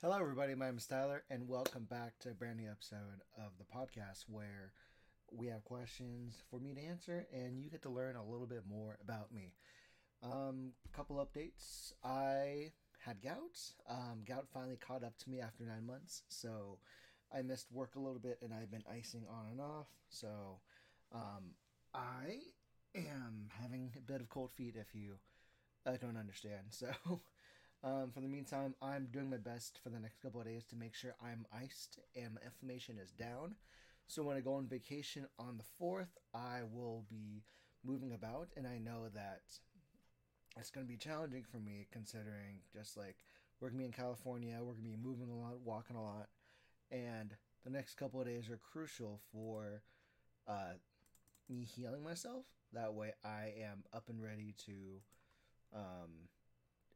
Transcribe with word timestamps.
Hello, 0.00 0.16
everybody. 0.16 0.54
My 0.54 0.66
name 0.66 0.76
is 0.76 0.86
Tyler, 0.86 1.24
and 1.28 1.48
welcome 1.48 1.82
back 1.82 2.20
to 2.20 2.30
a 2.30 2.32
brand 2.32 2.58
new 2.58 2.70
episode 2.70 3.20
of 3.36 3.50
the 3.58 3.64
podcast 3.64 4.26
where 4.28 4.70
we 5.32 5.48
have 5.48 5.64
questions 5.64 6.40
for 6.48 6.60
me 6.60 6.72
to 6.72 6.80
answer, 6.80 7.26
and 7.34 7.60
you 7.60 7.68
get 7.68 7.82
to 7.82 7.90
learn 7.90 8.14
a 8.14 8.24
little 8.24 8.46
bit 8.46 8.62
more 8.70 8.96
about 9.02 9.34
me. 9.34 9.54
Um, 10.22 10.70
couple 10.92 11.16
updates. 11.16 11.94
I 12.04 12.70
had 13.04 13.20
gout. 13.20 13.58
Um, 13.90 14.22
gout 14.24 14.46
finally 14.54 14.76
caught 14.76 15.02
up 15.02 15.18
to 15.18 15.30
me 15.30 15.40
after 15.40 15.64
nine 15.64 15.84
months, 15.84 16.22
so 16.28 16.78
I 17.36 17.42
missed 17.42 17.72
work 17.72 17.96
a 17.96 18.00
little 18.00 18.20
bit, 18.20 18.38
and 18.40 18.54
I've 18.54 18.70
been 18.70 18.84
icing 18.88 19.24
on 19.28 19.50
and 19.50 19.60
off. 19.60 19.88
So, 20.10 20.60
um, 21.12 21.56
I 21.92 22.38
am 22.94 23.48
having 23.60 23.90
a 23.98 24.00
bit 24.00 24.20
of 24.20 24.28
cold 24.28 24.52
feet. 24.52 24.76
If 24.78 24.94
you 24.94 25.14
uh, 25.84 25.96
don't 26.00 26.16
understand, 26.16 26.66
so. 26.70 26.86
Um, 27.84 28.10
for 28.12 28.20
the 28.20 28.28
meantime, 28.28 28.74
I'm 28.82 29.06
doing 29.12 29.30
my 29.30 29.36
best 29.36 29.78
for 29.82 29.90
the 29.90 30.00
next 30.00 30.20
couple 30.20 30.40
of 30.40 30.46
days 30.46 30.64
to 30.70 30.76
make 30.76 30.94
sure 30.94 31.14
I'm 31.22 31.46
iced 31.52 32.00
and 32.16 32.34
my 32.34 32.40
inflammation 32.44 32.98
is 32.98 33.12
down. 33.12 33.54
So 34.08 34.22
when 34.22 34.36
I 34.36 34.40
go 34.40 34.54
on 34.54 34.66
vacation 34.66 35.26
on 35.38 35.58
the 35.58 35.84
4th, 35.84 36.08
I 36.34 36.62
will 36.72 37.04
be 37.08 37.44
moving 37.84 38.12
about, 38.12 38.48
and 38.56 38.66
I 38.66 38.78
know 38.78 39.08
that 39.14 39.42
it's 40.56 40.70
going 40.70 40.86
to 40.86 40.90
be 40.90 40.96
challenging 40.96 41.44
for 41.44 41.58
me 41.58 41.86
considering 41.92 42.62
just 42.72 42.96
like 42.96 43.16
we're 43.60 43.68
going 43.68 43.78
to 43.78 43.82
be 43.82 43.86
in 43.86 43.92
California, 43.92 44.56
we're 44.58 44.72
going 44.72 44.90
to 44.90 44.96
be 44.96 44.96
moving 44.96 45.28
a 45.30 45.36
lot, 45.36 45.60
walking 45.64 45.94
a 45.94 46.02
lot, 46.02 46.28
and 46.90 47.36
the 47.64 47.70
next 47.70 47.94
couple 47.94 48.20
of 48.20 48.26
days 48.26 48.50
are 48.50 48.58
crucial 48.72 49.20
for 49.32 49.82
uh, 50.48 50.74
me 51.48 51.64
healing 51.64 52.02
myself. 52.02 52.44
That 52.72 52.94
way, 52.94 53.12
I 53.24 53.52
am 53.62 53.84
up 53.92 54.08
and 54.08 54.20
ready 54.22 54.54
to. 54.66 54.72
Um, 55.74 56.28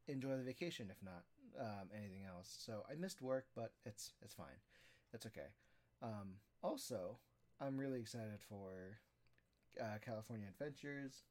enjoy 0.07 0.35
the 0.37 0.43
vacation 0.43 0.87
if 0.89 0.97
not 1.03 1.23
um, 1.59 1.89
anything 1.95 2.23
else. 2.27 2.55
So 2.59 2.83
I 2.89 2.95
missed 2.95 3.21
work, 3.21 3.45
but 3.55 3.71
it's 3.85 4.13
it's 4.21 4.33
fine. 4.33 4.59
It's 5.13 5.25
okay. 5.25 5.51
Um, 6.01 6.35
also, 6.61 7.17
I'm 7.61 7.77
really 7.77 7.99
excited 7.99 8.39
for 8.49 8.97
uh, 9.79 9.97
California 10.03 10.47
Adventures 10.49 11.23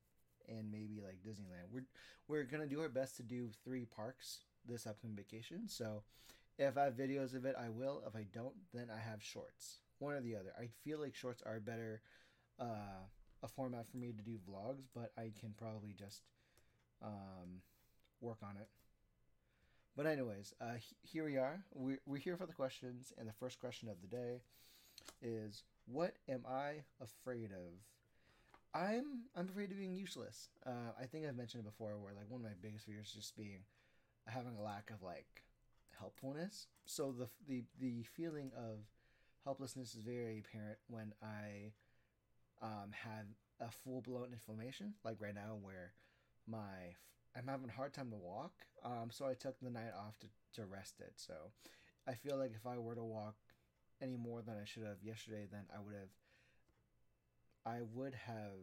and 0.49 0.71
maybe 0.71 1.01
like 1.03 1.23
Disneyland. 1.23 1.71
We're 1.73 1.87
we're 2.29 2.45
gonna 2.45 2.67
do 2.67 2.81
our 2.81 2.89
best 2.89 3.17
to 3.17 3.23
do 3.23 3.51
three 3.65 3.85
parks 3.85 4.41
this 4.67 4.87
upcoming 4.87 5.17
vacation. 5.17 5.69
So 5.69 6.03
if 6.59 6.77
I 6.77 6.85
have 6.85 6.95
videos 6.95 7.35
of 7.35 7.45
it, 7.45 7.57
I 7.59 7.69
will. 7.69 8.03
If 8.07 8.15
I 8.15 8.27
don't, 8.33 8.55
then 8.73 8.89
I 8.95 8.99
have 8.99 9.23
shorts. 9.23 9.79
One 9.99 10.15
or 10.15 10.21
the 10.21 10.37
other. 10.37 10.53
I 10.59 10.69
feel 10.85 11.01
like 11.01 11.15
shorts 11.15 11.43
are 11.45 11.61
better 11.61 12.03
uh, 12.61 13.07
a 13.43 13.49
format 13.49 13.89
for 13.89 13.97
me 13.97 14.13
to 14.13 14.23
do 14.23 14.39
vlogs, 14.49 14.85
but 14.95 15.13
I 15.17 15.33
can 15.39 15.55
probably 15.57 15.95
just 15.97 16.23
um, 17.03 17.63
work 18.23 18.39
on 18.43 18.57
it. 18.57 18.69
But 19.97 20.07
anyways, 20.07 20.55
uh, 20.61 20.75
here 21.03 21.25
we 21.25 21.37
are. 21.37 21.65
We're, 21.75 22.01
we're 22.07 22.17
here 22.17 22.37
for 22.37 22.47
the 22.47 22.55
questions, 22.55 23.13
and 23.19 23.29
the 23.29 23.35
first 23.35 23.61
question 23.61 23.89
of 23.89 24.01
the 24.01 24.07
day 24.07 24.41
is, 25.21 25.65
"What 25.87 26.15
am 26.29 26.45
I 26.49 26.85
afraid 27.01 27.51
of?" 27.53 27.73
I'm 28.75 29.25
I'm 29.37 29.49
afraid 29.49 29.71
of 29.71 29.77
being 29.77 29.95
useless. 29.95 30.49
Uh, 30.65 30.93
I 30.99 31.05
think 31.05 31.27
I've 31.27 31.37
mentioned 31.37 31.65
it 31.65 31.71
before, 31.71 31.99
where 31.99 32.15
like 32.15 32.31
one 32.31 32.41
of 32.41 32.47
my 32.47 32.57
biggest 32.63 32.87
fears 32.87 33.09
is 33.09 33.15
just 33.15 33.37
being 33.37 33.65
having 34.27 34.57
a 34.57 34.63
lack 34.63 34.91
of 34.91 35.03
like 35.03 35.43
helpfulness. 35.99 36.69
So 36.87 37.13
the 37.13 37.29
the 37.47 37.65
the 37.79 38.03
feeling 38.05 38.51
of 38.57 38.79
helplessness 39.45 39.95
is 39.95 40.03
very 40.03 40.39
apparent 40.39 40.79
when 40.89 41.13
I 41.23 41.73
um, 42.63 42.93
have 42.93 43.27
a 43.61 43.71
full 43.71 44.01
blown 44.01 44.29
inflammation, 44.33 44.95
like 45.05 45.17
right 45.21 45.35
now, 45.35 45.59
where 45.61 45.93
my 46.47 46.97
I'm 47.37 47.47
having 47.49 47.69
a 47.69 47.73
hard 47.73 47.95
time 47.95 48.11
to 48.11 48.17
walk. 48.17 48.53
Um, 48.85 49.11
so 49.11 49.27
I 49.27 49.35
took 49.35 49.59
the 49.61 49.71
night 49.71 49.93
off 49.97 50.19
to, 50.21 50.27
to 50.61 50.67
rest 50.67 51.01
it. 51.01 51.13
So 51.17 51.35
I 52.07 52.15
feel 52.15 52.37
like 52.37 52.53
if 52.55 52.67
I 52.67 52.79
were 52.79 52.95
to 52.95 53.05
walk 53.05 53.37
any 54.01 54.17
more 54.17 54.43
than 54.43 54.57
I 54.61 54.65
should 54.65 54.85
have 54.85 55.03
yesterday, 55.03 55.47
then 55.51 55.65
I 55.75 55.81
would 55.81 55.95
have 55.95 56.09
I 57.65 57.81
would 57.95 58.15
have 58.27 58.59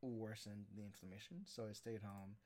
worsened 0.00 0.66
the 0.74 0.82
inflammation. 0.82 1.42
So 1.44 1.64
I 1.68 1.72
stayed 1.72 2.00
home. 2.02 2.36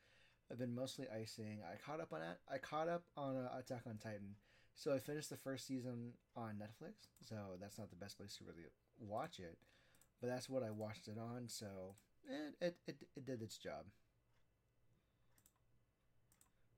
I've 0.50 0.58
been 0.58 0.74
mostly 0.74 1.06
icing. 1.14 1.60
I 1.62 1.76
caught 1.76 2.00
up 2.00 2.12
on 2.12 2.22
it. 2.22 2.38
I 2.52 2.58
caught 2.58 2.88
up 2.88 3.04
on 3.16 3.36
uh, 3.36 3.58
Attack 3.58 3.82
on 3.86 3.98
Titan. 3.98 4.34
So 4.74 4.92
I 4.92 4.98
finished 4.98 5.30
the 5.30 5.36
first 5.36 5.66
season 5.66 6.12
on 6.36 6.54
Netflix. 6.54 7.08
So 7.20 7.36
that's 7.60 7.78
not 7.78 7.90
the 7.90 7.96
best 7.96 8.16
place 8.16 8.36
to 8.36 8.44
really 8.44 8.66
watch 8.98 9.38
it, 9.38 9.58
but 10.20 10.28
that's 10.28 10.48
what 10.48 10.62
I 10.62 10.70
watched 10.70 11.08
it 11.08 11.18
on. 11.18 11.48
So 11.48 11.94
it, 12.28 12.54
it, 12.60 12.76
it, 12.86 12.96
it 13.16 13.26
did 13.26 13.42
its 13.42 13.58
job. 13.58 13.84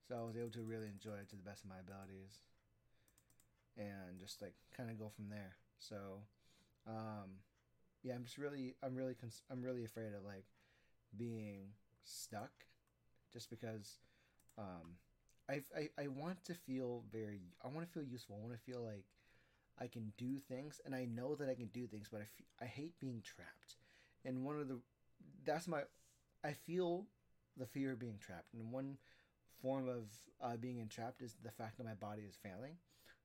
So 0.06 0.16
I 0.18 0.22
was 0.24 0.36
able 0.36 0.50
to 0.50 0.62
really 0.62 0.88
enjoy 0.88 1.16
it 1.22 1.28
to 1.30 1.36
the 1.36 1.42
best 1.42 1.64
of 1.64 1.70
my 1.70 1.78
abilities 1.78 2.42
and 3.76 4.18
just 4.18 4.42
like 4.42 4.54
kind 4.76 4.90
of 4.90 4.98
go 4.98 5.08
from 5.14 5.28
there. 5.28 5.56
So, 5.78 5.96
um, 6.86 7.40
yeah, 8.02 8.14
I'm 8.14 8.24
just 8.24 8.38
really, 8.38 8.76
I'm 8.82 8.94
really, 8.94 9.14
cons- 9.14 9.42
I'm 9.50 9.62
really 9.62 9.84
afraid 9.84 10.14
of 10.16 10.24
like 10.24 10.46
being 11.16 11.68
stuck 12.04 12.52
just 13.32 13.50
because, 13.50 13.98
um, 14.58 14.96
I, 15.48 15.62
I, 15.76 15.90
I 16.04 16.08
want 16.08 16.44
to 16.44 16.54
feel 16.54 17.04
very, 17.12 17.40
I 17.64 17.68
want 17.68 17.86
to 17.86 17.92
feel 17.92 18.04
useful. 18.08 18.38
I 18.38 18.46
want 18.46 18.54
to 18.58 18.72
feel 18.72 18.82
like 18.82 19.04
I 19.80 19.88
can 19.88 20.12
do 20.18 20.38
things 20.38 20.80
and 20.84 20.94
I 20.94 21.06
know 21.06 21.34
that 21.36 21.48
I 21.48 21.54
can 21.54 21.68
do 21.68 21.86
things, 21.86 22.08
but 22.10 22.20
I, 22.20 22.24
f- 22.24 22.46
I 22.62 22.66
hate 22.66 23.00
being 23.00 23.22
trapped. 23.24 23.76
And 24.24 24.44
one 24.44 24.60
of 24.60 24.68
the 24.68 24.80
that's 25.44 25.68
my 25.68 25.82
I 26.44 26.52
feel 26.52 27.06
the 27.56 27.66
fear 27.66 27.92
of 27.92 27.98
being 27.98 28.18
trapped. 28.18 28.54
And 28.54 28.72
one 28.72 28.96
form 29.60 29.88
of 29.88 30.04
uh, 30.42 30.56
being 30.56 30.78
entrapped 30.78 31.22
is 31.22 31.34
the 31.42 31.50
fact 31.50 31.76
that 31.76 31.84
my 31.84 31.94
body 31.94 32.22
is 32.22 32.38
failing. 32.42 32.76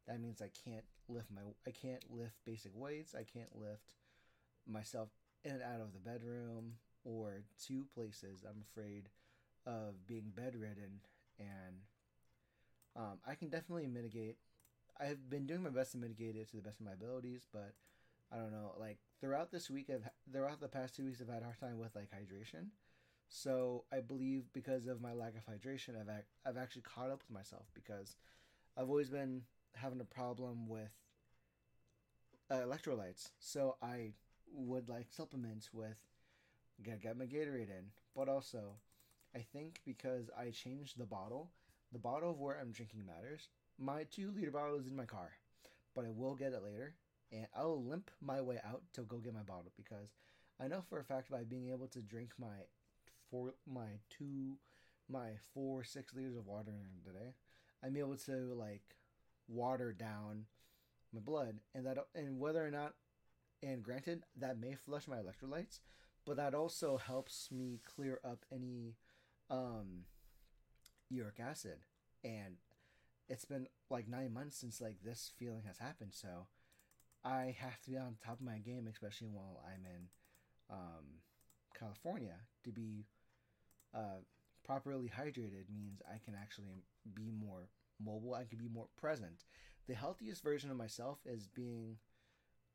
That 0.08 0.20
means 0.20 0.42
I 0.42 0.50
can't 0.64 0.86
lift 1.08 1.28
my 1.34 1.42
I 1.68 1.72
can't 1.72 2.04
lift 2.10 2.36
basic 2.46 2.72
weights. 2.76 3.16
I 3.16 3.24
can't 3.24 3.56
lift 3.56 3.94
myself 4.68 5.10
in 5.44 5.52
and 5.52 5.62
out 5.62 5.82
of 5.82 5.94
the 5.94 6.00
bedroom 6.00 6.74
or 7.04 7.44
to 7.68 7.86
places. 7.94 8.44
I'm 8.48 8.64
afraid 8.72 9.10
of 9.66 10.08
being 10.08 10.32
bedridden 10.36 11.02
and 11.40 11.82
um, 12.96 13.20
I 13.28 13.36
can 13.36 13.50
definitely 13.50 13.88
mitigate. 13.88 14.38
I've 15.00 15.30
been 15.30 15.46
doing 15.46 15.64
my 15.64 15.70
best 15.70 15.92
to 15.92 15.98
mitigate 15.98 16.36
it 16.36 16.50
to 16.50 16.56
the 16.56 16.62
best 16.62 16.80
of 16.80 16.86
my 16.86 16.94
abilities, 16.94 17.46
but 17.52 17.74
I 18.36 18.40
don't 18.40 18.52
know, 18.52 18.74
like 18.78 18.98
throughout 19.22 19.52
this 19.52 19.70
week, 19.70 19.90
I've 19.90 20.10
throughout 20.32 20.60
the 20.60 20.68
past 20.68 20.96
two 20.96 21.06
weeks, 21.06 21.22
I've 21.22 21.34
had 21.34 21.42
a 21.42 21.46
hard 21.46 21.60
time 21.60 21.80
with 21.80 21.96
like 21.96 22.10
hydration. 22.10 22.68
So 23.30 23.86
I 23.94 24.02
believe 24.02 24.44
because 24.54 24.88
of 24.88 25.02
my 25.02 25.14
lack 25.14 25.34
of 25.36 25.46
hydration, 25.46 26.00
I've 26.00 26.10
I've 26.46 26.58
actually 26.58 26.82
caught 26.82 27.10
up 27.10 27.22
with 27.22 27.32
myself 27.32 27.68
because 27.74 28.18
I've 28.78 28.90
always 28.90 29.10
been 29.10 29.44
having 29.76 30.02
a 30.02 30.06
problem 30.06 30.68
with 30.68 30.92
uh, 32.52 32.56
electrolytes. 32.56 33.30
So 33.40 33.78
I 33.82 34.12
would 34.54 34.90
like 34.90 35.08
supplements 35.10 35.74
with 35.74 35.98
get 36.84 37.02
get 37.02 37.18
my 37.18 37.26
Gatorade 37.26 37.70
in, 37.70 37.86
but 38.16 38.28
also 38.28 38.74
I 39.34 39.40
think 39.40 39.80
because 39.86 40.30
I 40.38 40.50
changed 40.50 40.98
the 40.98 41.06
bottle, 41.06 41.52
the 41.94 42.00
bottle 42.00 42.32
of 42.32 42.40
where 42.40 42.60
I'm 42.60 42.72
drinking 42.72 43.06
matters. 43.06 43.48
My 43.78 44.04
two 44.04 44.32
liter 44.36 44.52
bottle 44.52 44.78
is 44.78 44.88
in 44.88 44.96
my 44.96 45.06
car, 45.06 45.32
but 45.94 46.06
I 46.06 46.10
will 46.12 46.36
get 46.36 46.54
it 46.54 46.64
later 46.64 46.96
and 47.36 47.48
I'll 47.56 47.84
limp 47.84 48.12
my 48.22 48.40
way 48.42 48.60
out 48.66 48.84
to 48.94 49.02
go 49.02 49.18
get 49.18 49.34
my 49.34 49.42
bottle 49.44 49.72
because 49.76 50.14
I 50.60 50.68
know 50.68 50.82
for 50.88 51.00
a 51.00 51.04
fact 51.04 51.30
by 51.30 51.44
being 51.44 51.70
able 51.70 51.88
to 51.88 52.00
drink 52.00 52.32
my 52.40 52.64
four 53.30 53.56
my 53.72 54.00
two 54.10 54.58
my 55.10 55.32
four 55.54 55.84
six 55.84 56.14
liters 56.14 56.38
of 56.38 56.48
water 56.48 56.72
in 56.72 57.12
a 57.12 57.14
day, 57.14 57.34
I'm 57.84 57.98
able 57.98 58.16
to 58.18 58.54
like 58.54 58.96
water 59.48 59.92
down 59.92 60.46
my 61.14 61.20
blood. 61.20 61.58
And 61.74 61.86
that 61.86 61.98
and 62.16 62.40
whether 62.40 62.66
or 62.66 62.72
not 62.72 62.94
and 63.62 63.84
granted 63.84 64.24
that 64.38 64.60
may 64.60 64.76
flush 64.76 65.08
my 65.08 65.18
electrolytes, 65.18 65.80
but 66.26 66.38
that 66.38 66.54
also 66.54 66.98
helps 66.98 67.50
me 67.52 67.82
clear 67.84 68.20
up 68.24 68.46
any 68.52 68.96
um 69.50 70.06
uric 71.10 71.40
acid. 71.40 71.80
And 72.24 72.56
it's 73.28 73.46
been 73.46 73.68
like 73.90 74.08
nine 74.08 74.34
months 74.34 74.58
since 74.58 74.80
like 74.80 75.04
this 75.04 75.32
feeling 75.38 75.64
has 75.68 75.80
happened. 75.80 76.14
So 76.14 76.48
I 77.26 77.56
have 77.60 77.82
to 77.82 77.90
be 77.90 77.98
on 77.98 78.18
top 78.24 78.40
of 78.40 78.46
my 78.46 78.60
game, 78.60 78.88
especially 78.88 79.30
while 79.30 79.64
I'm 79.66 79.84
in 79.86 80.08
um, 80.70 81.06
California. 81.78 82.36
To 82.66 82.72
be 82.72 83.06
uh, 83.96 84.22
properly 84.64 85.10
hydrated 85.10 85.70
means 85.74 86.02
I 86.08 86.20
can 86.24 86.36
actually 86.40 86.84
be 87.16 87.32
more 87.32 87.70
mobile. 88.04 88.36
I 88.36 88.44
can 88.44 88.60
be 88.60 88.70
more 88.72 88.88
present. 88.96 89.44
The 89.88 89.96
healthiest 89.96 90.44
version 90.44 90.70
of 90.70 90.78
myself 90.78 91.20
is 91.26 91.48
being 91.48 91.98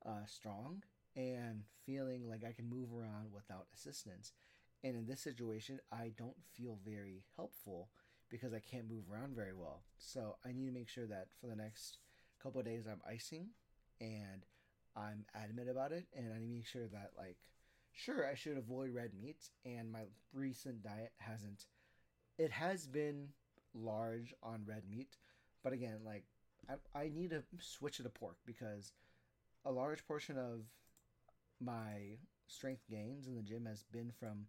uh, 0.05 0.27
strong 0.27 0.83
and 1.15 1.63
feeling 1.87 2.29
like 2.29 2.45
I 2.45 2.53
can 2.53 2.69
move 2.69 2.89
around 2.93 3.33
without 3.33 3.67
assistance. 3.73 4.33
And 4.83 4.97
in 4.97 5.07
this 5.07 5.21
situation, 5.21 5.79
I 5.93 6.13
don't 6.17 6.37
feel 6.57 6.79
very 6.85 7.23
helpful 7.37 7.91
because 8.31 8.53
I 8.53 8.61
can't 8.61 8.91
move 8.91 9.05
around 9.13 9.37
very 9.37 9.55
well. 9.55 9.83
So 9.99 10.37
I 10.45 10.53
need 10.53 10.67
to 10.67 10.73
make 10.73 10.89
sure 10.89 11.07
that 11.07 11.29
for 11.41 11.47
the 11.47 11.57
next 11.57 11.99
couple 12.43 12.63
days 12.63 12.87
I'm 12.87 13.03
icing 13.09 13.49
and 14.01 14.45
I'm 14.97 15.25
adamant 15.35 15.71
about 15.71 15.93
it, 15.93 16.07
and 16.17 16.33
I 16.33 16.39
need 16.39 16.49
to 16.49 16.55
make 16.55 16.67
sure 16.67 16.89
that 16.89 17.11
like, 17.17 17.37
sure, 17.93 18.27
I 18.27 18.35
should 18.35 18.57
avoid 18.57 18.95
red 18.95 19.13
meat, 19.15 19.51
and 19.65 19.91
my 19.91 20.05
recent 20.33 20.83
diet 20.83 21.13
hasn't. 21.19 21.67
It 22.39 22.51
has 22.53 22.87
been 22.87 23.29
large 23.75 24.35
on 24.43 24.65
red 24.67 24.83
meat, 24.91 25.17
but 25.63 25.73
again, 25.73 25.99
like 26.05 26.25
I, 26.69 26.99
I 26.99 27.11
need 27.15 27.31
to 27.31 27.43
switch 27.61 28.01
it 28.01 28.05
to 28.05 28.09
pork 28.09 28.37
because 28.47 28.93
a 29.65 29.71
large 29.71 30.07
portion 30.07 30.39
of 30.39 30.63
my 31.61 32.19
strength 32.47 32.83
gains 32.91 33.27
in 33.27 33.35
the 33.35 33.43
gym 33.43 33.67
has 33.67 33.85
been 33.85 34.11
from 34.19 34.47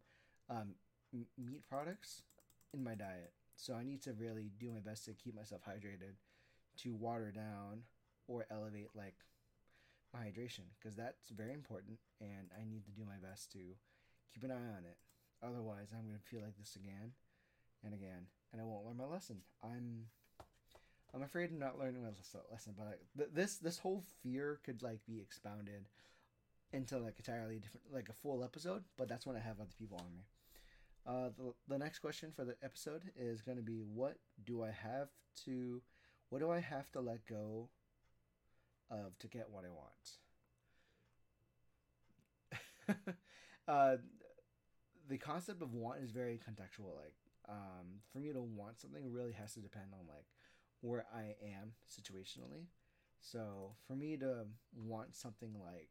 um, 0.49 0.75
meat 1.37 1.67
products 1.69 2.23
in 2.73 2.83
my 2.83 2.95
diet. 2.95 3.33
So 3.55 3.73
I 3.73 3.83
need 3.83 4.01
to 4.03 4.13
really 4.13 4.51
do 4.59 4.71
my 4.71 4.79
best 4.79 5.05
to 5.05 5.13
keep 5.13 5.35
myself 5.35 5.61
hydrated, 5.67 6.15
to 6.77 6.95
water 6.95 7.31
down 7.31 7.83
or 8.27 8.45
elevate 8.49 8.89
like 8.95 9.15
my 10.13 10.19
hydration 10.21 10.67
because 10.79 10.95
that's 10.95 11.29
very 11.29 11.53
important 11.53 11.99
and 12.19 12.51
I 12.57 12.63
need 12.67 12.85
to 12.85 12.91
do 12.91 13.03
my 13.05 13.17
best 13.21 13.51
to 13.53 13.59
keep 14.33 14.43
an 14.43 14.51
eye 14.51 14.77
on 14.77 14.85
it. 14.85 14.97
Otherwise, 15.43 15.87
I'm 15.91 16.05
going 16.05 16.19
to 16.19 16.29
feel 16.29 16.41
like 16.41 16.57
this 16.57 16.75
again 16.75 17.13
and 17.83 17.93
again 17.93 18.27
and 18.51 18.61
I 18.61 18.65
won't 18.65 18.85
learn 18.85 18.97
my 18.97 19.05
lesson. 19.05 19.37
I'm 19.63 20.07
I'm 21.13 21.23
afraid 21.23 21.51
I'm 21.51 21.59
not 21.59 21.77
learning 21.77 22.03
my 22.03 22.09
lesson, 22.51 22.73
but 22.77 22.87
like, 22.87 23.33
this 23.33 23.57
this 23.57 23.79
whole 23.79 24.03
fear 24.23 24.59
could 24.63 24.81
like 24.81 25.05
be 25.05 25.19
expounded 25.19 25.87
into 26.73 26.97
like 26.97 27.15
entirely 27.17 27.59
different 27.59 27.93
like 27.93 28.09
a 28.09 28.13
full 28.13 28.43
episode, 28.43 28.83
but 28.97 29.07
that's 29.07 29.25
when 29.25 29.35
I 29.35 29.39
have 29.39 29.59
other 29.59 29.73
people 29.77 29.97
on 29.97 30.13
me. 30.13 30.23
Uh, 31.05 31.29
the, 31.37 31.53
the 31.67 31.79
next 31.79 31.99
question 31.99 32.31
for 32.33 32.45
the 32.45 32.55
episode 32.63 33.11
is 33.17 33.41
going 33.41 33.57
to 33.57 33.63
be 33.63 33.79
what 33.79 34.17
do 34.45 34.63
I 34.63 34.69
have 34.69 35.09
to 35.45 35.81
what 36.29 36.39
do 36.39 36.49
I 36.49 36.59
have 36.59 36.91
to 36.91 37.01
let 37.01 37.25
go 37.25 37.69
of 38.91 39.17
to 39.19 39.27
get 39.27 39.49
what 39.49 39.63
I 39.65 39.69
want? 39.69 40.17
uh, 43.67 43.97
the 45.09 45.17
concept 45.17 45.61
of 45.61 45.73
want 45.73 46.01
is 46.03 46.11
very 46.11 46.39
contextual. 46.39 46.95
Like, 46.95 47.13
um, 47.49 48.01
for 48.11 48.19
me 48.19 48.31
to 48.33 48.41
want 48.41 48.79
something 48.79 49.11
really 49.11 49.33
has 49.33 49.53
to 49.53 49.59
depend 49.59 49.93
on 49.93 50.07
like 50.07 50.25
where 50.81 51.05
I 51.13 51.35
am 51.43 51.73
situationally. 51.89 52.65
So 53.19 53.73
for 53.87 53.95
me 53.95 54.17
to 54.17 54.45
want 54.75 55.15
something 55.15 55.55
like 55.63 55.89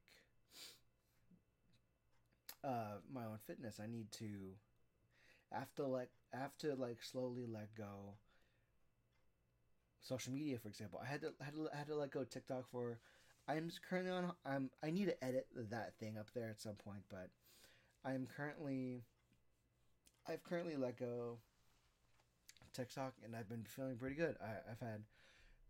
uh, 2.65 2.99
my 3.13 3.25
own 3.25 3.39
fitness, 3.47 3.81
I 3.83 3.87
need 3.87 4.11
to 4.13 4.55
have 5.53 5.75
to 5.77 5.87
like 5.87 6.11
have 6.33 6.57
to 6.59 6.75
like 6.75 7.03
slowly 7.03 7.47
let 7.47 7.75
go 7.75 8.15
social 10.01 10.33
media 10.33 10.59
for 10.59 10.69
example. 10.69 11.01
I 11.03 11.11
had 11.11 11.21
to 11.23 11.33
had 11.43 11.55
to, 11.55 11.69
had 11.73 11.87
to 11.89 11.95
let 11.95 12.11
go 12.11 12.25
TikTok 12.25 12.69
for 12.71 12.99
I'm 13.49 13.71
currently 13.89 14.13
on 14.13 14.33
I'm 14.45 14.71
I 14.83 14.91
need 14.91 15.07
to 15.07 15.25
edit 15.25 15.47
that 15.71 15.95
thing 15.99 16.19
up 16.19 16.29
there 16.35 16.49
at 16.49 16.61
some 16.61 16.75
point, 16.75 17.03
but 17.09 17.31
I'm 18.05 18.27
currently 18.27 19.03
I've 20.29 20.45
currently 20.45 20.77
let 20.77 20.99
go 20.99 21.39
TikTok 22.73 23.15
and 23.25 23.35
I've 23.35 23.49
been 23.49 23.65
feeling 23.65 23.97
pretty 23.97 24.15
good. 24.15 24.37
I, 24.41 24.71
I've 24.71 24.81
had 24.81 25.03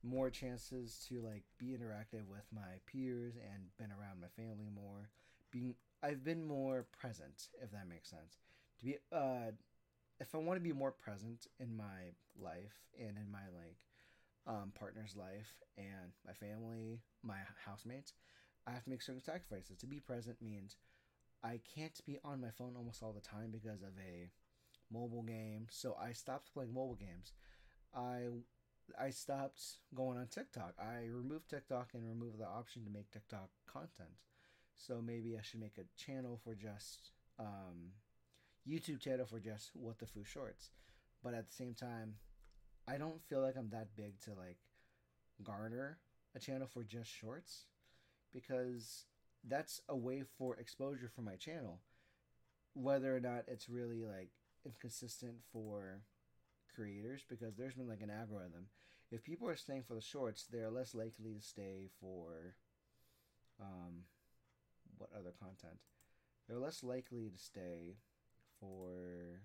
more 0.02 0.30
chances 0.30 1.04
to 1.08 1.20
like 1.20 1.44
be 1.58 1.66
interactive 1.66 2.26
with 2.28 2.44
my 2.54 2.78
peers 2.86 3.34
and 3.36 3.64
been 3.78 3.90
around 3.90 4.20
my 4.20 4.28
family 4.28 4.68
more. 4.74 5.08
Being 5.50 5.74
I've 6.02 6.24
been 6.24 6.46
more 6.46 6.86
present, 6.98 7.48
if 7.62 7.70
that 7.72 7.88
makes 7.88 8.10
sense. 8.10 8.38
To 8.80 8.84
be 8.84 8.96
uh 9.12 9.52
if 10.20 10.34
I 10.34 10.38
want 10.38 10.58
to 10.58 10.62
be 10.62 10.72
more 10.72 10.92
present 10.92 11.46
in 11.58 11.74
my 11.74 12.12
life 12.38 12.76
and 12.98 13.16
in 13.16 13.30
my 13.30 13.48
like 13.56 13.78
um, 14.50 14.72
partner's 14.78 15.14
life 15.16 15.54
and 15.78 16.12
my 16.26 16.32
family, 16.32 17.00
my 17.22 17.38
housemates, 17.64 18.14
I 18.66 18.72
have 18.72 18.84
to 18.84 18.90
make 18.90 19.02
certain 19.02 19.22
sacrifices. 19.22 19.78
To 19.78 19.86
be 19.86 20.00
present 20.00 20.42
means 20.42 20.76
I 21.44 21.60
can't 21.74 21.98
be 22.04 22.18
on 22.24 22.40
my 22.40 22.50
phone 22.50 22.74
almost 22.76 23.02
all 23.02 23.12
the 23.12 23.20
time 23.20 23.50
because 23.52 23.82
of 23.82 23.94
a 23.98 24.30
mobile 24.92 25.22
game. 25.22 25.68
So 25.70 25.96
I 26.00 26.12
stopped 26.12 26.52
playing 26.52 26.74
mobile 26.74 26.96
games. 26.96 27.32
I 27.94 28.26
I 28.98 29.10
stopped 29.10 29.60
going 29.94 30.18
on 30.18 30.26
TikTok. 30.26 30.74
I 30.80 31.06
removed 31.06 31.48
TikTok 31.48 31.90
and 31.94 32.08
removed 32.08 32.38
the 32.38 32.46
option 32.46 32.84
to 32.84 32.90
make 32.90 33.10
TikTok 33.10 33.48
content. 33.72 34.18
So 34.76 35.00
maybe 35.00 35.36
I 35.38 35.42
should 35.42 35.60
make 35.60 35.78
a 35.78 36.02
channel 36.02 36.40
for 36.42 36.54
just 36.54 37.12
um, 37.38 37.92
YouTube 38.68 39.00
channel 39.00 39.26
for 39.26 39.38
just 39.38 39.70
what 39.74 39.98
the 39.98 40.06
foo 40.06 40.24
shorts. 40.24 40.70
But 41.22 41.34
at 41.34 41.46
the 41.46 41.54
same 41.54 41.74
time, 41.74 42.14
I 42.90 42.98
don't 42.98 43.22
feel 43.28 43.40
like 43.40 43.56
I'm 43.56 43.70
that 43.70 43.94
big 43.96 44.20
to 44.22 44.30
like 44.30 44.58
garner 45.44 45.98
a 46.34 46.40
channel 46.40 46.66
for 46.66 46.82
just 46.82 47.10
shorts 47.10 47.66
because 48.32 49.04
that's 49.46 49.80
a 49.88 49.96
way 49.96 50.24
for 50.38 50.56
exposure 50.56 51.10
for 51.14 51.22
my 51.22 51.36
channel. 51.36 51.80
Whether 52.74 53.16
or 53.16 53.20
not 53.20 53.44
it's 53.46 53.68
really 53.68 54.04
like 54.04 54.30
inconsistent 54.66 55.36
for 55.52 56.02
creators 56.74 57.24
because 57.28 57.56
there's 57.56 57.74
been 57.74 57.88
like 57.88 58.02
an 58.02 58.10
algorithm. 58.10 58.66
If 59.12 59.22
people 59.22 59.48
are 59.48 59.56
staying 59.56 59.84
for 59.86 59.94
the 59.94 60.00
shorts, 60.00 60.46
they're 60.50 60.70
less 60.70 60.94
likely 60.94 61.34
to 61.34 61.40
stay 61.40 61.90
for 62.00 62.56
um, 63.60 64.04
what 64.98 65.10
other 65.16 65.32
content? 65.40 65.78
They're 66.48 66.58
less 66.58 66.82
likely 66.82 67.28
to 67.28 67.38
stay 67.38 67.96
for 68.58 69.42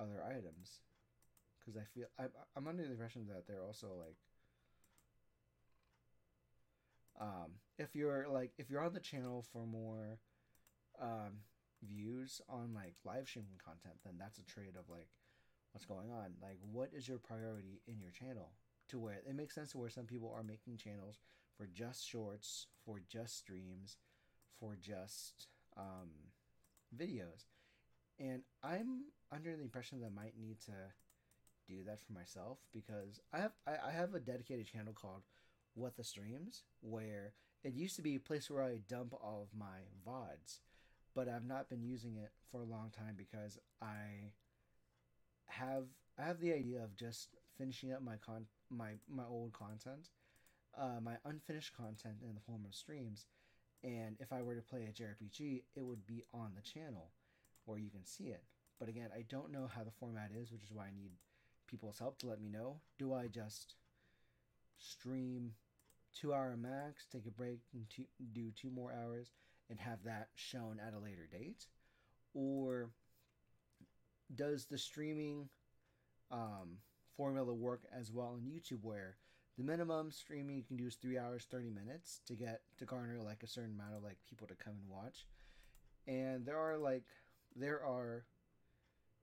other 0.00 0.22
items 0.24 0.80
because 1.68 1.80
I 1.80 1.84
feel 1.94 2.06
I, 2.18 2.24
I'm 2.56 2.66
under 2.66 2.84
the 2.84 2.90
impression 2.90 3.26
that 3.28 3.46
they're 3.46 3.62
also 3.62 3.88
like 3.98 4.16
um, 7.20 7.52
if 7.78 7.94
you're 7.94 8.26
like 8.30 8.52
if 8.58 8.70
you're 8.70 8.84
on 8.84 8.94
the 8.94 9.00
channel 9.00 9.44
for 9.52 9.66
more 9.66 10.18
um, 11.00 11.42
views 11.82 12.40
on 12.48 12.72
like 12.74 12.94
live 13.04 13.28
streaming 13.28 13.60
content 13.62 13.96
then 14.04 14.14
that's 14.18 14.38
a 14.38 14.44
trade 14.44 14.74
of 14.78 14.88
like 14.88 15.08
what's 15.72 15.84
going 15.84 16.10
on 16.10 16.32
like 16.42 16.58
what 16.72 16.90
is 16.94 17.06
your 17.06 17.18
priority 17.18 17.82
in 17.86 18.00
your 18.00 18.10
channel 18.10 18.52
to 18.88 18.98
where 18.98 19.20
it 19.28 19.34
makes 19.34 19.54
sense 19.54 19.72
to 19.72 19.78
where 19.78 19.90
some 19.90 20.06
people 20.06 20.32
are 20.34 20.42
making 20.42 20.76
channels 20.76 21.18
for 21.56 21.66
just 21.66 22.08
shorts 22.08 22.66
for 22.84 23.00
just 23.08 23.36
streams 23.36 23.98
for 24.58 24.76
just 24.80 25.48
um, 25.76 26.10
videos. 26.96 27.44
And 28.18 28.42
I'm 28.62 29.04
under 29.30 29.54
the 29.56 29.62
impression 29.62 30.00
that 30.00 30.06
I 30.06 30.10
might 30.10 30.38
need 30.38 30.60
to 30.66 30.72
do 31.68 31.84
that 31.86 32.00
for 32.00 32.12
myself 32.12 32.58
because 32.72 33.20
I 33.32 33.38
have 33.38 33.52
I, 33.66 33.88
I 33.88 33.92
have 33.92 34.14
a 34.14 34.20
dedicated 34.20 34.66
channel 34.66 34.92
called 34.92 35.22
What 35.74 35.96
the 35.96 36.04
Streams 36.04 36.62
where 36.80 37.34
it 37.64 37.74
used 37.74 37.96
to 37.96 38.02
be 38.02 38.16
a 38.16 38.20
place 38.20 38.50
where 38.50 38.62
I 38.62 38.78
dump 38.88 39.14
all 39.14 39.42
of 39.42 39.58
my 39.58 39.80
VODs, 40.06 40.60
but 41.14 41.28
I've 41.28 41.44
not 41.44 41.68
been 41.68 41.82
using 41.82 42.16
it 42.16 42.30
for 42.50 42.62
a 42.62 42.66
long 42.66 42.90
time 42.96 43.14
because 43.16 43.58
I 43.82 44.32
have 45.46 45.84
I 46.18 46.24
have 46.24 46.40
the 46.40 46.52
idea 46.52 46.82
of 46.82 46.96
just 46.96 47.36
finishing 47.56 47.92
up 47.92 48.02
my 48.02 48.16
con 48.16 48.46
my 48.70 48.92
my 49.08 49.24
old 49.28 49.52
content, 49.52 50.10
uh, 50.78 51.00
my 51.02 51.16
unfinished 51.24 51.76
content 51.76 52.16
in 52.22 52.34
the 52.34 52.40
form 52.40 52.64
of 52.64 52.74
streams, 52.74 53.26
and 53.82 54.16
if 54.20 54.32
I 54.32 54.42
were 54.42 54.54
to 54.54 54.62
play 54.62 54.84
a 54.84 54.92
JRPG, 54.92 55.62
it 55.74 55.84
would 55.84 56.06
be 56.06 56.24
on 56.32 56.52
the 56.54 56.62
channel 56.62 57.10
where 57.64 57.78
you 57.78 57.90
can 57.90 58.04
see 58.04 58.28
it. 58.28 58.44
But 58.78 58.88
again, 58.88 59.10
I 59.14 59.24
don't 59.28 59.52
know 59.52 59.68
how 59.74 59.82
the 59.82 59.90
format 59.90 60.30
is, 60.34 60.52
which 60.52 60.62
is 60.62 60.72
why 60.72 60.84
I 60.84 60.96
need 60.96 61.10
people's 61.68 61.98
help 61.98 62.18
to 62.18 62.26
let 62.26 62.40
me 62.40 62.48
know. 62.48 62.80
Do 62.98 63.14
I 63.14 63.26
just 63.28 63.74
stream 64.78 65.52
two 66.18 66.34
hour 66.34 66.56
max, 66.56 67.06
take 67.10 67.26
a 67.26 67.30
break, 67.30 67.60
and 67.72 67.84
do 68.32 68.50
two 68.56 68.70
more 68.70 68.92
hours, 68.92 69.30
and 69.70 69.78
have 69.78 70.02
that 70.04 70.28
shown 70.34 70.80
at 70.84 70.94
a 70.94 70.98
later 70.98 71.28
date? 71.30 71.66
Or 72.34 72.90
does 74.34 74.66
the 74.66 74.78
streaming 74.78 75.48
um, 76.30 76.78
formula 77.16 77.54
work 77.54 77.82
as 77.96 78.12
well 78.12 78.34
on 78.34 78.40
YouTube 78.40 78.82
where 78.82 79.16
the 79.56 79.64
minimum 79.64 80.12
streaming 80.12 80.56
you 80.56 80.62
can 80.62 80.76
do 80.76 80.86
is 80.86 80.94
three 80.94 81.18
hours, 81.18 81.46
30 81.50 81.70
minutes 81.70 82.20
to 82.26 82.34
get 82.34 82.60
to 82.78 82.84
garner 82.84 83.18
like 83.20 83.42
a 83.42 83.48
certain 83.48 83.74
amount 83.74 83.96
of 83.96 84.04
like 84.04 84.18
people 84.28 84.46
to 84.46 84.54
come 84.54 84.74
and 84.74 84.88
watch. 84.88 85.26
And 86.06 86.46
there 86.46 86.58
are 86.58 86.78
like, 86.78 87.04
there 87.56 87.82
are 87.84 88.24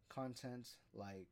content 0.09 0.67
like 0.93 1.27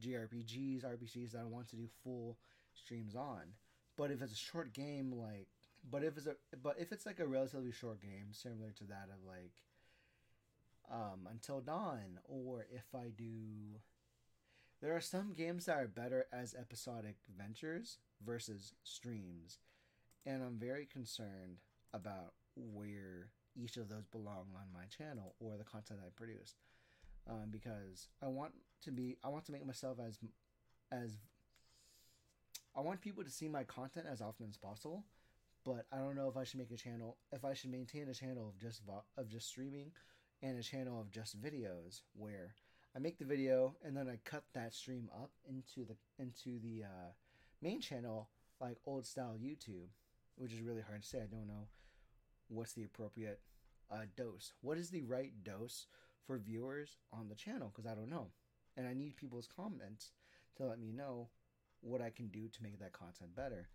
JRPGs, 0.00 0.84
RPGs 0.84 1.32
that 1.32 1.40
I 1.40 1.44
want 1.44 1.68
to 1.68 1.76
do 1.76 1.88
full 2.02 2.38
streams 2.74 3.14
on. 3.14 3.54
But 3.96 4.10
if 4.10 4.22
it's 4.22 4.32
a 4.32 4.36
short 4.36 4.72
game, 4.72 5.12
like, 5.12 5.48
but 5.88 6.04
if 6.04 6.16
it's 6.16 6.26
a, 6.26 6.36
but 6.62 6.76
if 6.78 6.92
it's 6.92 7.06
like 7.06 7.20
a 7.20 7.26
relatively 7.26 7.72
short 7.72 8.00
game, 8.00 8.28
similar 8.32 8.70
to 8.78 8.84
that 8.84 9.08
of 9.12 9.26
like, 9.26 9.52
um, 10.90 11.28
Until 11.30 11.60
Dawn, 11.60 12.18
or 12.24 12.66
if 12.70 12.94
I 12.94 13.10
do, 13.16 13.78
there 14.82 14.96
are 14.96 15.00
some 15.00 15.34
games 15.34 15.66
that 15.66 15.76
are 15.76 15.86
better 15.86 16.26
as 16.32 16.54
episodic 16.54 17.16
ventures 17.36 17.98
versus 18.24 18.74
streams. 18.82 19.58
And 20.26 20.42
I'm 20.42 20.58
very 20.58 20.86
concerned 20.86 21.58
about 21.92 22.34
where 22.56 23.30
each 23.56 23.76
of 23.76 23.88
those 23.88 24.06
belong 24.06 24.46
on 24.54 24.72
my 24.72 24.84
channel 24.86 25.34
or 25.40 25.56
the 25.56 25.64
content 25.64 26.00
I 26.04 26.10
produce. 26.14 26.54
Um, 27.28 27.48
because 27.50 28.08
I 28.22 28.28
want 28.28 28.52
to 28.82 28.90
be, 28.90 29.16
I 29.24 29.28
want 29.28 29.44
to 29.46 29.52
make 29.52 29.66
myself 29.66 29.98
as, 30.06 30.18
as, 30.92 31.12
I 32.76 32.80
want 32.80 33.00
people 33.00 33.24
to 33.24 33.30
see 33.30 33.48
my 33.48 33.64
content 33.64 34.06
as 34.10 34.20
often 34.20 34.46
as 34.48 34.56
possible, 34.56 35.04
but 35.64 35.86
I 35.92 35.98
don't 35.98 36.16
know 36.16 36.28
if 36.28 36.36
I 36.36 36.44
should 36.44 36.58
make 36.58 36.70
a 36.70 36.76
channel, 36.76 37.16
if 37.32 37.44
I 37.44 37.54
should 37.54 37.70
maintain 37.70 38.08
a 38.08 38.14
channel 38.14 38.48
of 38.48 38.58
just, 38.60 38.82
of 39.16 39.28
just 39.28 39.48
streaming 39.48 39.90
and 40.42 40.58
a 40.58 40.62
channel 40.62 41.00
of 41.00 41.10
just 41.10 41.40
videos 41.40 42.02
where 42.14 42.54
I 42.94 42.98
make 42.98 43.18
the 43.18 43.24
video 43.24 43.76
and 43.84 43.96
then 43.96 44.08
I 44.08 44.18
cut 44.24 44.44
that 44.54 44.74
stream 44.74 45.08
up 45.14 45.30
into 45.48 45.86
the 45.86 45.96
into 46.18 46.58
the 46.60 46.84
uh, 46.84 47.12
main 47.62 47.80
channel 47.80 48.28
like 48.60 48.78
old 48.84 49.06
style 49.06 49.36
YouTube, 49.40 49.88
which 50.36 50.52
is 50.52 50.60
really 50.60 50.82
hard 50.82 51.02
to 51.02 51.08
say. 51.08 51.18
I 51.18 51.26
don't 51.26 51.46
know 51.46 51.68
what's 52.48 52.72
the 52.72 52.84
appropriate 52.84 53.40
uh, 53.90 54.06
dose. 54.16 54.52
What 54.60 54.76
is 54.76 54.90
the 54.90 55.02
right 55.02 55.32
dose 55.44 55.86
for 56.26 56.38
viewers 56.38 56.96
on 57.12 57.28
the 57.28 57.34
channel? 57.34 57.72
Because 57.74 57.90
I 57.90 57.94
don't 57.94 58.10
know, 58.10 58.28
and 58.80 58.88
I 58.88 58.94
need 58.94 59.16
people's 59.16 59.46
comments 59.46 60.12
to 60.56 60.64
let 60.64 60.80
me 60.80 60.90
know 60.90 61.28
what 61.82 62.00
I 62.00 62.08
can 62.08 62.28
do 62.28 62.48
to 62.48 62.62
make 62.62 62.78
that 62.80 62.94
content 62.94 63.36
better. 63.36 63.68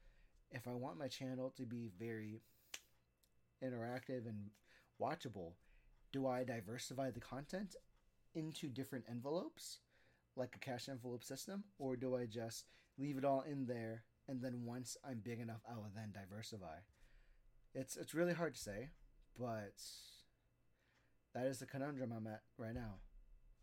If 0.49 0.67
I 0.67 0.73
want 0.73 0.97
my 0.97 1.07
channel 1.07 1.53
to 1.57 1.63
be 1.63 1.91
very 1.99 2.41
interactive 3.63 4.27
and 4.27 4.49
watchable, 4.99 5.53
do 6.11 6.25
I 6.25 6.43
diversify 6.43 7.11
the 7.11 7.19
content 7.19 7.75
into 8.33 8.67
different 8.67 9.05
envelopes, 9.07 9.77
like 10.35 10.55
a 10.55 10.59
cash 10.59 10.89
envelope 10.89 11.23
system, 11.23 11.65
or 11.77 11.95
do 11.95 12.15
I 12.15 12.25
just 12.25 12.65
leave 12.97 13.17
it 13.17 13.25
all 13.25 13.41
in 13.41 13.67
there 13.67 14.05
and 14.27 14.41
then 14.41 14.65
once 14.65 14.97
I'm 15.07 15.21
big 15.23 15.39
enough, 15.39 15.61
I 15.69 15.75
will 15.75 15.91
then 15.95 16.11
diversify? 16.11 16.77
It's 17.75 17.95
it's 17.95 18.15
really 18.15 18.33
hard 18.33 18.55
to 18.55 18.59
say, 18.59 18.89
but 19.37 19.75
that 21.35 21.45
is 21.45 21.59
the 21.59 21.67
conundrum 21.67 22.11
I'm 22.11 22.25
at 22.25 22.41
right 22.57 22.73
now. 22.73 22.95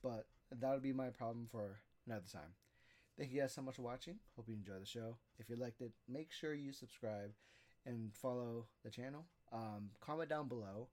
But 0.04 0.26
that 0.60 0.72
would 0.72 0.82
be 0.82 0.92
my 0.92 1.10
problem 1.10 1.46
for 1.50 1.80
another 2.06 2.26
time. 2.32 2.54
Thank 3.18 3.32
you 3.32 3.40
guys 3.40 3.52
so 3.52 3.62
much 3.62 3.76
for 3.76 3.82
watching. 3.82 4.16
Hope 4.36 4.48
you 4.48 4.54
enjoy 4.54 4.78
the 4.80 4.86
show. 4.86 5.16
If 5.38 5.48
you 5.48 5.56
liked 5.56 5.80
it, 5.80 5.92
make 6.08 6.32
sure 6.32 6.54
you 6.54 6.72
subscribe 6.72 7.32
and 7.84 8.12
follow 8.14 8.66
the 8.84 8.90
channel. 8.90 9.26
Um, 9.52 9.90
comment 10.00 10.30
down 10.30 10.48
below 10.48 10.88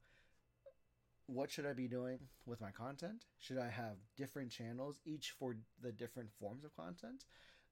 what 1.27 1.51
should 1.51 1.65
I 1.65 1.73
be 1.73 1.87
doing 1.87 2.19
with 2.45 2.59
my 2.59 2.71
content? 2.71 3.25
Should 3.37 3.59
I 3.59 3.69
have 3.69 3.97
different 4.17 4.51
channels, 4.51 4.99
each 5.05 5.31
for 5.37 5.55
the 5.81 5.91
different 5.91 6.31
forms 6.39 6.65
of 6.65 6.75
content? 6.75 7.25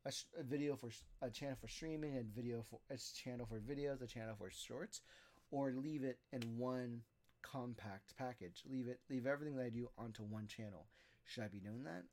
A, 0.05 0.11
sh- 0.11 0.25
a 0.39 0.43
video 0.43 0.75
for 0.75 0.89
a 1.21 1.29
channel 1.31 1.57
for 1.59 1.67
streaming, 1.67 2.17
a 2.17 2.23
video 2.23 2.61
for 2.61 2.79
a 2.91 2.97
channel 2.97 3.47
for 3.47 3.59
videos, 3.59 4.01
a 4.01 4.07
channel 4.07 4.35
for 4.37 4.51
shorts, 4.51 5.01
or 5.49 5.73
leave 5.75 6.03
it 6.03 6.19
in 6.31 6.41
one 6.57 7.01
compact 7.41 8.15
package. 8.17 8.63
Leave 8.69 8.87
it, 8.87 8.99
leave 9.09 9.25
everything 9.25 9.55
that 9.55 9.65
I 9.65 9.69
do 9.69 9.89
onto 9.97 10.23
one 10.23 10.45
channel. 10.47 10.85
Should 11.27 11.43
I 11.43 11.47
be 11.47 11.59
doing 11.59 11.83
that? 11.83 12.03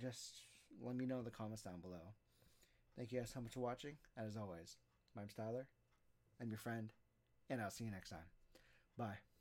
Just 0.00 0.42
let 0.80 0.94
me 0.94 1.06
know 1.06 1.18
in 1.18 1.24
the 1.24 1.30
comments 1.30 1.62
down 1.62 1.80
below. 1.80 2.14
Thank 2.96 3.10
you 3.10 3.18
guys 3.18 3.30
so 3.32 3.40
much 3.40 3.54
for 3.54 3.60
watching. 3.60 3.96
And 4.16 4.28
as 4.28 4.36
always, 4.36 4.76
my 5.16 5.22
name's 5.22 5.34
Tyler. 5.34 5.66
I'm 6.40 6.50
your 6.50 6.58
friend, 6.58 6.92
and 7.48 7.60
I'll 7.60 7.70
see 7.70 7.84
you 7.84 7.90
next 7.90 8.10
time. 8.10 8.28
Bye. 8.98 9.31